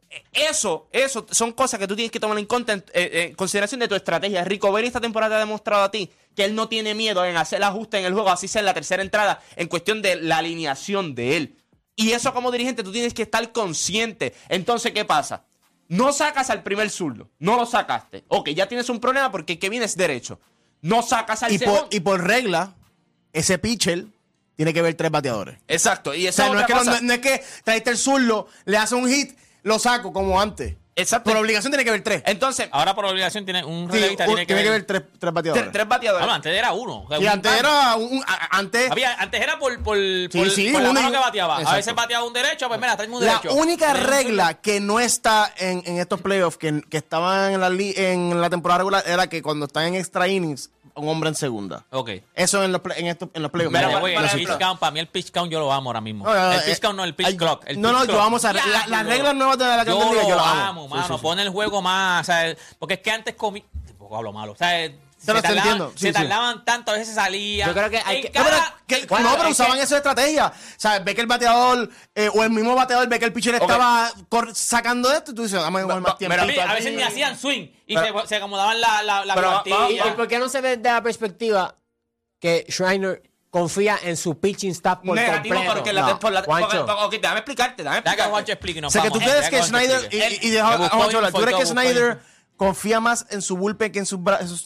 [0.10, 3.36] E- Eso, eso son cosas que tú tienes que tomar en cuenta en, eh, en
[3.36, 4.44] consideración de tu estrategia.
[4.44, 7.38] Rico Belli esta temporada te ha demostrado a ti que él no tiene miedo en
[7.38, 10.16] hacer el ajuste en el juego, así sea en la tercera entrada, en cuestión de
[10.16, 11.56] la alineación de él.
[11.96, 14.34] Y eso como dirigente tú tienes que estar consciente.
[14.48, 15.44] Entonces, ¿qué pasa?
[15.90, 17.30] No sacas al primer zurdo.
[17.40, 18.24] No lo sacaste.
[18.30, 20.40] Ok, ya tienes un problema porque el que viene es derecho.
[20.82, 22.76] No sacas al Y por, y por regla,
[23.34, 24.06] ese pitcher
[24.56, 25.58] tiene que ver tres bateadores.
[25.68, 26.13] Exacto.
[26.13, 29.08] Y O esa sea, no es, que, no, es que el zurdo, le hace un
[29.08, 30.76] hit, lo saco como antes.
[31.00, 31.30] Exacto.
[31.30, 32.24] Por obligación tiene que ver tres.
[32.26, 34.80] Entonces, Ahora por obligación tiene un Sí, relevista un- tiene que tiene que ver.
[34.80, 35.64] ver tres, tres bateadores.
[35.64, 36.22] tres, tres bateadores.
[36.26, 37.06] Bueno, antes era uno.
[37.20, 39.98] y antes era un, a- antes Había, antes era por, por,
[40.32, 41.54] por, sí, por la uno y- mano que bateaba.
[41.56, 41.74] Exacto.
[41.74, 43.54] A veces bateaba un derecho, pues mira, traeme un la derecho.
[43.56, 47.62] única Traeme un regla que no está en, en estos playoffs que, que estaban en
[47.62, 51.30] la, li- en la temporada regular era que cuando están en extra innings, un hombre
[51.30, 51.86] en segunda.
[51.92, 52.10] Ok.
[52.36, 53.74] Eso en los, play- en estos, en los playoffs.
[53.76, 55.90] Mira, no, güey, no el pitch count, para mí el pitch count yo lo amo
[55.90, 56.26] ahora mismo.
[56.26, 57.64] No, no, no, el pitch eh, count no, el pitch clock.
[57.68, 58.20] el no, pitch no, yo clock.
[58.20, 58.88] vamos a- la- Diablo.
[58.90, 60.62] las reglas nuevas de la yo Ligas, lo yo las amo.
[60.62, 61.08] amo, Sí, mano.
[61.08, 61.20] sí, sí.
[61.22, 64.56] Pone el juego más, o sea, porque es que antes comí, tampoco hablo malo, o
[64.56, 66.14] sea, se, lo tardaban, entiendo, sí, se sí.
[66.14, 67.68] tardaban tanto, a veces salía.
[67.68, 69.98] Yo creo que hay que- No, pero, cada- que- cada- no, pero usaban que- esa
[69.98, 70.48] estrategia.
[70.48, 73.56] O sea, ve que el bateador eh, o el mismo bateador ve que el pitcher
[73.56, 76.38] estaba cor- sacando esto y tú dices, dame igual más tiempo.
[76.48, 79.64] Sí, a veces ni hacían swing y Pero- se, se acomodaban la, la, la Pero.
[79.90, 81.76] ¿Y, y por qué no se ve desde la perspectiva
[82.40, 85.74] que Schreiner confía en su pitching staff por negativo completo?
[85.76, 86.86] porque la, No, por la Juancho.
[86.86, 88.32] porque- ok, déjame explicarte, déjame Deja que explicarte.
[88.32, 89.34] Juancho explique y nos O sea, que tú vamos.
[89.34, 90.08] crees que Snyder.
[90.12, 92.20] Y, y, y deja- Que Juancho hablar, ¿Tú crees que Snyder.
[92.60, 94.19] Confía más en su bullpen que en sus,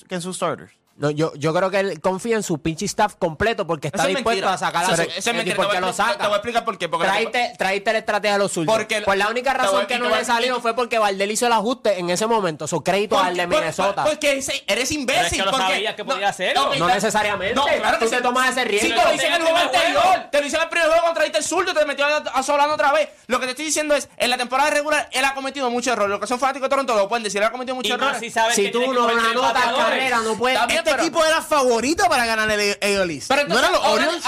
[0.09, 0.73] que en sus starters?
[0.95, 4.09] No, yo, yo creo que él confía en su pinche staff completo porque está Eso
[4.09, 4.53] es dispuesto mentira.
[4.53, 5.55] a sacar a su es- eso es ¿Y mentira.
[5.55, 6.17] por Te qué voy a lo saca?
[6.19, 8.71] te voy a explicar por qué, porque- traíste, traíste la estrategia de los suyos.
[8.71, 10.99] Porque la- pues la única voy- razón que no voy a- le salió fue porque
[10.99, 12.67] Valdel hizo el ajuste en ese momento.
[12.67, 14.03] Su crédito al de Minnesota.
[14.03, 15.23] por- Porque ese- eres imbécil.
[15.25, 16.75] Es que lo porque- sabías que podía hacerlo.
[16.77, 17.55] No necesariamente.
[17.55, 18.87] No, claro que Tú te tomas ese riesgo.
[18.89, 20.01] Sí, te lo hice en el juego primer anterior.
[20.03, 20.23] juego.
[20.31, 21.73] Te lo hice en el primer juego contra el zurdo.
[21.73, 23.09] Te metió a, a Solano otra vez.
[23.25, 26.11] Lo que te estoy diciendo es, en la temporada regular, él ha cometido muchos errores.
[26.11, 27.41] Los que son fanáticos de Toronto lo pueden decir.
[27.41, 28.19] Él ha cometido muchos errores.
[28.53, 30.82] si tú no anotas carrera, no puedes.
[30.83, 33.27] Este pero- equipo era favorito para ganar el AL East.
[33.29, 34.23] Pero no eran los Orioles.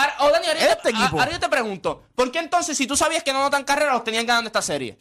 [0.57, 1.19] Este te- equipo.
[1.19, 4.03] Ahora yo te pregunto, ¿por qué entonces, si tú sabías que no anotan carrera, los
[4.03, 4.97] tenían ganando esta serie?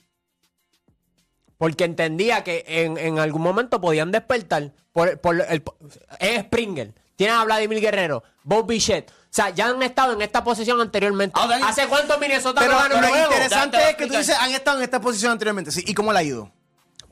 [1.57, 5.62] Porque entendía que en, en algún momento podían despertar por, por el,
[6.19, 6.93] es Springer.
[7.17, 9.11] Tienen a Vladimir Guerrero, Bob Bichette.
[9.11, 11.38] O sea, ya han estado en esta posición anteriormente.
[11.40, 14.85] Ah, ¿Hace cuánto Minnesota Pero no lo interesante es que tú dices, han estado en
[14.85, 15.71] esta posición anteriormente.
[15.71, 16.53] Sí, ¿y cómo le ha ido?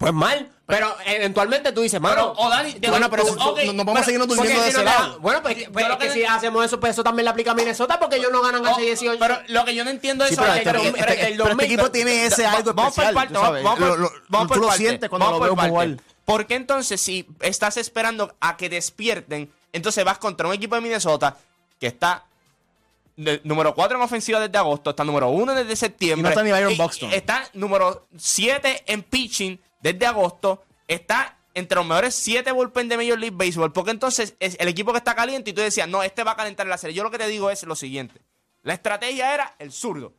[0.02, 0.48] Pues mal.
[0.66, 2.14] Pero eventualmente tú dices, mano.
[2.34, 4.62] Pero, o Dani, te- Bueno, pero ok, no- no nos vamos pero- a seguirnos durmiendo
[4.62, 5.20] de si ese no lado.
[5.20, 7.30] Bueno, pues, pues, Yo lo es que que- si hacemos eso, pues eso también le
[7.30, 9.18] aplica a Minnesota porque ellos no ganan Oh, hace 18.
[9.18, 10.42] pero lo que yo no entiendo es Sí, eso.
[10.42, 13.04] pero es este, que- este- pero- este- pero- este equipo tiene ese algo vamos por
[13.04, 15.40] especial, parte, tú vamos por- Lo- lo- vamos por tú lo parte, sientes cuando vamos
[15.40, 15.88] lo por veo jugar.
[16.24, 20.80] ¿Por qué entonces si estás esperando a que despierten, entonces vas contra un equipo de
[20.80, 21.36] Minnesota
[21.78, 22.24] que está
[23.16, 26.20] de- número 4 en ofensiva desde agosto, está número 1 desde septiembre.
[26.20, 27.12] Y no está ni Byron Buxton.
[27.12, 33.18] Está número 7 en pitching desde agosto, está entre los mejores 7 bullpen de Major
[33.18, 36.24] League Baseball, porque entonces es el equipo que está caliente y tú decías, no, este
[36.24, 36.96] va a calentar la serie.
[36.96, 38.22] Yo lo que te digo es lo siguiente.
[38.62, 40.14] La estrategia era el zurdo.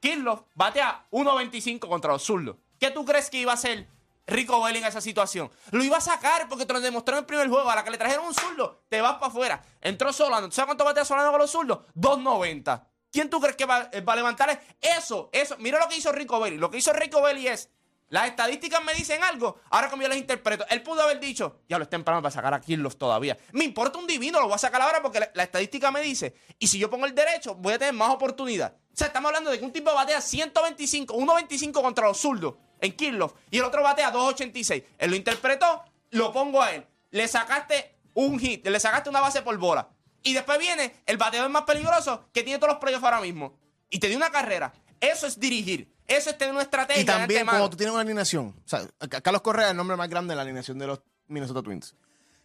[0.00, 2.56] Kirloff batea 1.25 contra los zurdos.
[2.78, 3.88] ¿Qué tú crees que iba a hacer
[4.26, 5.50] Rico Belli en esa situación?
[5.70, 7.68] Lo iba a sacar porque te lo demostró en el primer juego.
[7.68, 9.62] A la que le trajeron un zurdo, te vas para afuera.
[9.80, 10.48] Entró Solano.
[10.48, 11.78] ¿Tú sabes cuánto batea Solano con los zurdos?
[11.96, 12.84] 2.90.
[13.10, 15.30] ¿Quién tú crees que va, va a levantar eso?
[15.32, 15.56] Eso.
[15.58, 16.58] Mira lo que hizo Rico Belli.
[16.58, 17.70] Lo que hizo Rico Belli es.
[18.14, 20.64] Las estadísticas me dicen algo, ahora como yo les interpreto.
[20.70, 23.36] Él pudo haber dicho, ya lo es temprano para sacar a Kirloff todavía.
[23.50, 26.32] Me importa un divino, lo voy a sacar ahora porque la, la estadística me dice.
[26.60, 28.72] Y si yo pongo el derecho, voy a tener más oportunidad.
[28.72, 32.92] O sea, estamos hablando de que un tipo batea 125, 1.25 contra los zurdos en
[32.92, 34.84] Kirloff y el otro batea 2.86.
[34.96, 36.86] Él lo interpretó, lo pongo a él.
[37.10, 39.88] Le sacaste un hit, le sacaste una base por bola.
[40.22, 43.58] Y después viene el bateador más peligroso que tiene todos los playoffs ahora mismo.
[43.90, 44.72] Y te dio una carrera.
[45.00, 45.93] Eso es dirigir.
[46.06, 47.02] Eso es tener una estrategia.
[47.02, 48.48] Y también cuando tú tienes una alineación.
[48.48, 48.86] O sea,
[49.22, 51.94] Carlos Correa es el nombre más grande de la alineación de los Minnesota Twins.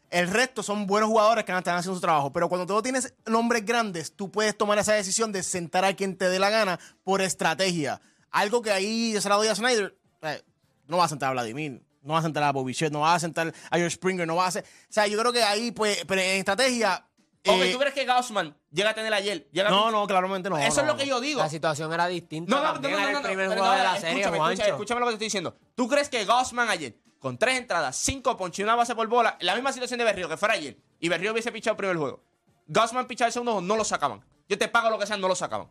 [0.10, 2.32] El resto son buenos jugadores que están haciendo su trabajo.
[2.34, 6.18] Pero cuando tú tienes nombres grandes, tú puedes tomar esa decisión de sentar a quien
[6.18, 8.02] te dé la gana por estrategia.
[8.32, 9.96] Algo que ahí yo se la doy a Snyder.
[10.22, 10.42] eh,
[10.88, 13.14] no va a sentar a Vladimir, no va a sentar a Bobby Shett, no va
[13.14, 14.64] a sentar a George Springer, no va a hacer.
[14.64, 17.06] O sea, yo creo que ahí, pues, pero en estrategia.
[17.48, 19.48] Ok, eh, ¿tú crees que Gaussman llega a tener ayer?
[19.52, 20.58] Llega a- no, no, claramente no.
[20.58, 20.98] Eso no, es lo no.
[21.00, 21.40] que yo digo.
[21.42, 22.54] La situación era distinta.
[22.54, 23.90] No, no, no, también no, era no, el no, primer pero juego no, de la
[23.96, 24.64] escúchame, serie, escúchame, Juancho.
[24.66, 25.58] escúchame lo que te estoy diciendo.
[25.76, 29.38] ¿Tú crees que Gaussman ayer, con tres entradas, cinco ponches y una base por bola,
[29.40, 32.24] la misma situación de Berrío, que fuera ayer, y Berrío hubiese pichado el primer juego,
[32.68, 34.24] Gaussman pichaba el segundo juego, no lo sacaban.
[34.50, 35.68] Yo te pago lo que sea, no lo sacaban.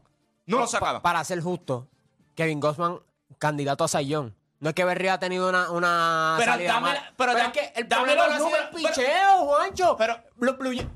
[0.46, 1.02] No lo sacaban.
[1.02, 1.88] Para ser justo,
[2.34, 3.00] Kevin Gossman,
[3.38, 4.34] candidato a Sayón.
[4.60, 7.14] No es que Berrío ha tenido una, una Pero salida dame- mal.
[7.16, 9.96] pero es que el dame problema los no ha sido el números, pero- picheo, Juancho.
[9.98, 10.88] Pero- Los Blue Jays-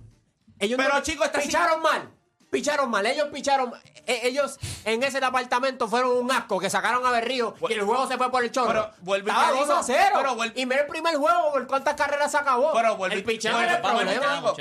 [0.63, 1.49] ellos Pero, no- chicos, así-
[1.83, 2.11] mal.
[2.53, 3.73] Picharon mal, ellos picharon.
[4.07, 8.07] eh, ellos en ese departamento fueron un asco que sacaron a Berrío y el juego
[8.07, 8.69] se fue por el chorro.
[8.69, 10.11] Pero vuelve y te 2 digo, a 0.
[10.17, 12.73] pero vuelve- y mira el primer juego, por cuántas carreras se acabó.
[12.75, 14.53] Pero vuelve- el picheo vuelve- era el problema.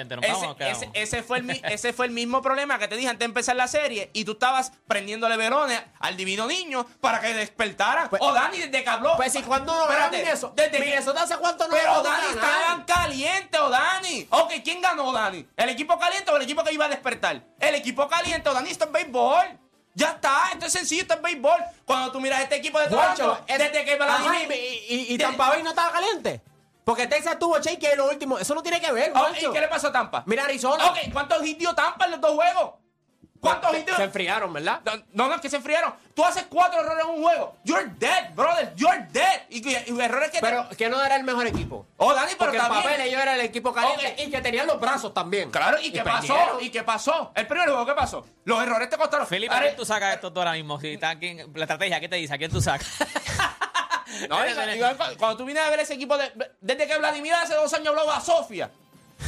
[0.93, 3.57] ese, fue el, mi- ese fue el mismo problema que te dije antes de empezar
[3.57, 8.09] la serie y tú estabas prendiéndole velones al divino niño para que despertara.
[8.19, 9.17] o Dani desde que habló.
[9.17, 13.57] Pues si cuando no Espérate, Minnesota, desde que- hace cuánto no Pero Dani estaban caliente,
[13.59, 14.27] o Dani.
[14.29, 15.45] Ok, ¿quién ganó, Dani?
[15.57, 17.41] ¿El equipo caliente o el equipo que iba a despertar?
[17.59, 19.59] El equipo caliente, Dani, esto es béisbol.
[19.93, 21.59] Ya está, esto es sencillo, esto es béisbol.
[21.85, 24.51] Cuando tú miras este equipo de Toronto, es- desde que Ajá, Vladimir...
[24.57, 26.41] y, y- y de- Tampa Bay no estaba caliente.
[26.85, 28.39] Porque Texas tuvo Shake en lo último.
[28.39, 29.27] Eso no tiene que ver, Oh.
[29.37, 30.23] ¿Y qué le pasó a Tampa?
[30.25, 30.85] Mira Arizona.
[30.87, 32.71] Ok, ¿cuántos hits dio Tampa en los dos juegos?
[33.41, 33.95] ¿Cuántos hits dio?
[33.95, 34.81] Se enfriaron, ¿verdad?
[34.85, 35.93] No, No, es que se enfriaron.
[36.13, 37.55] Tú haces cuatro errores en un juego.
[37.63, 38.73] You're dead, brother.
[38.75, 39.41] You're dead.
[39.49, 41.87] Y, y- y errores que te- Pero que no era el mejor equipo.
[41.97, 44.27] Oh, Dani, pero Porque está papel ellos eran el equipo caliente Ok.
[44.27, 45.49] y que tenían los brazos también.
[45.51, 46.59] Claro, ¿y qué pasó?
[46.61, 47.31] ¿Y qué pasó?
[47.35, 48.25] El primer juego, ¿qué pasó?
[48.45, 49.25] Los errores te costaron.
[49.27, 50.79] Felipe, ¿a quién tú sacas esto tú ahora mismo?
[50.79, 52.33] Si está aquí la estrategia, ¿qué te dice?
[52.33, 52.87] ¿A quién tú sacas?
[54.29, 54.37] No,
[54.97, 57.87] cu- cuando tú vienes a ver ese equipo, de- desde que Vladimir hace dos años
[57.87, 58.69] habló a Sofía,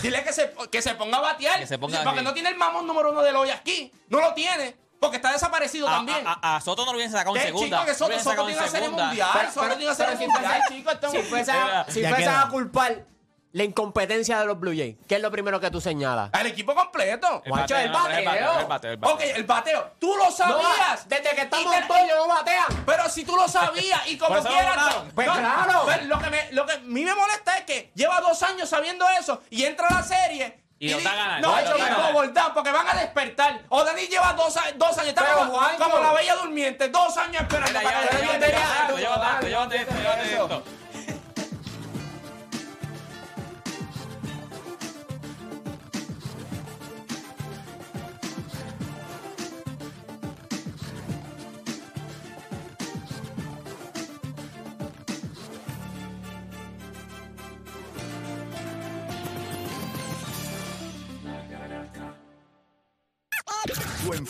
[0.04, 1.60] dile que se, que se ponga a batear.
[1.60, 3.92] Que se ponga porque no tiene el mamón número uno del hoy aquí.
[4.10, 4.76] No lo tiene.
[5.00, 6.26] Porque está desaparecido A, también.
[6.26, 7.78] a- a- a Soto no lo hubiesen sacado en segunda.
[7.80, 9.30] chico, que Soto, hubiesen Soto tiene en una serie mundial.
[9.34, 10.92] Pero- Soto pero- tiene una serie mundial, fuese- chico.
[10.92, 13.06] esto- Si fuese, a, si fuese a culpar
[13.54, 16.32] la incompetencia de los Blue Jays, ¿qué es lo primero que tú señalas?
[16.34, 17.42] Al equipo completo.
[17.46, 18.18] El Juancho, bateo, el no, bateo.
[18.18, 19.16] el bateo, el bateo.
[19.16, 19.92] Ok, el bateo.
[20.00, 21.04] Tú lo sabías.
[21.04, 22.84] No, desde que estamos Y en no batean.
[22.86, 24.96] Pero si tú lo sabías y como quieras.
[25.13, 25.84] Pues claro.
[25.86, 28.68] pero lo que, me, lo que a mí me molesta es que lleva dos años
[28.68, 30.60] sabiendo eso y entra a la serie.
[30.80, 31.96] Y está ganando, No, y ganando.
[31.96, 33.62] como Voldán, porque van a despertar.
[33.70, 35.10] O Dani lleva dos, dos años.
[35.10, 36.89] Está Pero, como, como la bella durmiente.
[36.89, 38.13] Dos años esperando para que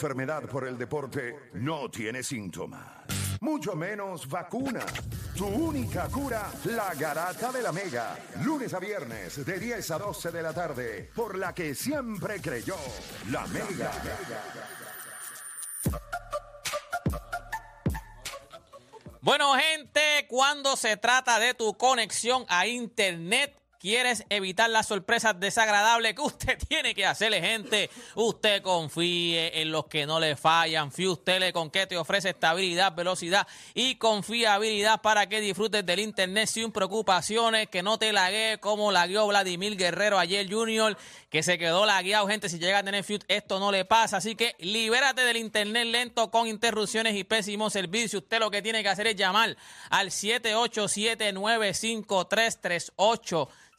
[0.04, 3.06] enfermedad por el deporte no tiene síntomas,
[3.40, 4.82] mucho menos vacuna.
[5.34, 8.18] Tu única cura, la garata de la Mega.
[8.44, 12.76] Lunes a viernes de 10 a 12 de la tarde, por la que siempre creyó,
[13.32, 13.92] la Mega.
[19.22, 26.14] Bueno, gente, cuando se trata de tu conexión a Internet, quieres evitar las sorpresas desagradables
[26.14, 27.90] que usted tiene que hacerle, gente.
[28.16, 30.90] Usted confíe en los que no le fallan.
[30.90, 36.72] Fuse Telecom que te ofrece estabilidad, velocidad y confiabilidad para que disfrutes del Internet sin
[36.72, 40.98] preocupaciones, que no te laguee como lagueó Vladimir Guerrero ayer Junior,
[41.30, 42.48] que se quedó lagueado, gente.
[42.48, 44.16] Si llega a tener Fuse, esto no le pasa.
[44.16, 48.20] Así que libérate del Internet lento con interrupciones y pésimo servicio.
[48.20, 49.58] Usted lo que tiene que hacer es llamar
[49.90, 50.10] al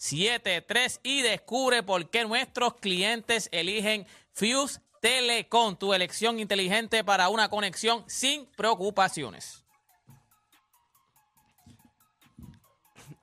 [0.04, 7.48] 787-953-3873 y descubre por qué nuestros clientes eligen Fuse Telecom, tu elección inteligente para una
[7.48, 9.64] conexión sin preocupaciones.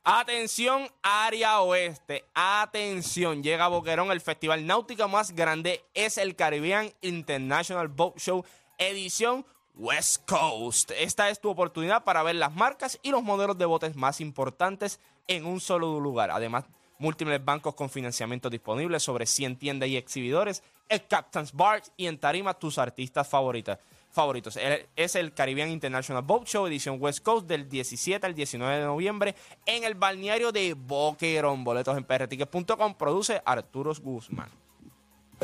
[0.04, 2.26] Atención, área oeste.
[2.34, 4.12] Atención, llega a Boquerón.
[4.12, 8.44] El festival náutico más grande es el Caribbean International Boat Show,
[8.80, 10.92] edición West Coast.
[10.92, 15.00] Esta es tu oportunidad para ver las marcas y los modelos de botes más importantes
[15.28, 16.32] en un solo lugar.
[16.32, 16.66] Además,
[17.00, 22.20] múltiples bancos con financiamiento disponibles sobre 100 tiendas y exhibidores, el Captain's Bar y en
[22.20, 23.80] tarima tus artistas favoritas
[24.12, 24.60] favoritos.
[24.96, 29.36] Es el Caribbean International Boat Show, edición West Coast, del 17 al 19 de noviembre
[29.66, 31.64] en el balneario de Boquerón.
[31.64, 32.96] Boletos en prtickets.com.
[32.96, 34.50] Produce Arturos Guzmán.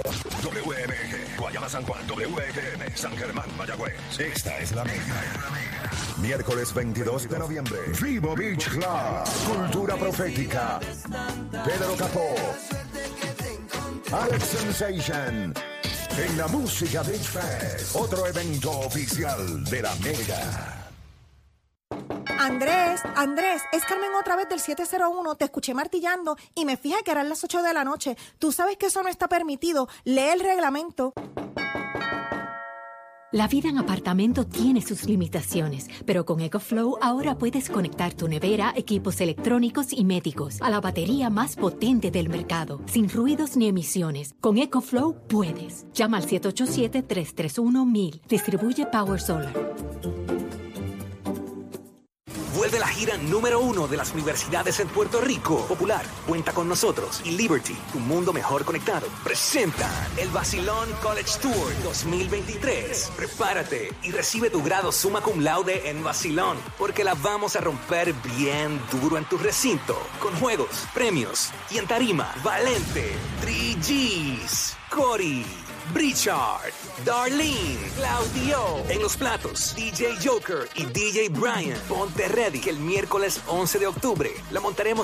[0.04, 3.94] WMG, Guayama San Juan, WFM, San Germán, Mayagüez.
[4.20, 5.24] Esta es la Mega.
[6.22, 7.80] Miércoles 22 de noviembre.
[8.02, 8.86] Vivo Beach Club.
[9.48, 10.80] Cultura profética.
[11.52, 12.36] Pedro Capó.
[14.12, 15.54] Alex Sensation.
[16.18, 17.96] En la música Beach Fest.
[17.96, 20.87] Otro evento oficial de la Mega.
[22.40, 25.36] Andrés, Andrés, es Carmen otra vez del 701.
[25.36, 28.16] Te escuché martillando y me fijé que eran las 8 de la noche.
[28.40, 29.88] Tú sabes que eso no está permitido.
[30.04, 31.14] Lee el reglamento.
[33.34, 38.72] La vida en apartamento tiene sus limitaciones, pero con EcoFlow ahora puedes conectar tu nevera,
[38.76, 44.34] equipos electrónicos y médicos a la batería más potente del mercado, sin ruidos ni emisiones.
[44.40, 45.86] Con EcoFlow puedes.
[45.94, 48.22] Llama al 787-331-1000.
[48.30, 49.54] Distribuye Power Solar.
[52.58, 55.68] Vuelve la gira número uno de las universidades en Puerto Rico.
[55.68, 57.22] Popular, cuenta con nosotros.
[57.24, 59.06] Y Liberty, tu mundo mejor conectado.
[59.24, 63.12] Presenta el Basilón College Tour 2023.
[63.16, 68.14] Prepárate y recibe tu grado summa cum laude en Basilón, porque la vamos a romper
[68.36, 69.96] bien duro en tu recinto.
[70.20, 73.12] Con juegos, premios y en tarima, Valente,
[73.46, 75.67] 3Gs, Cory.
[75.94, 76.72] Brichard,
[77.06, 78.84] Darlene, Claudio.
[78.90, 81.80] En los platos, DJ Joker y DJ Brian.
[81.88, 84.88] Ponte ready que el miércoles 11 de octubre la montaremos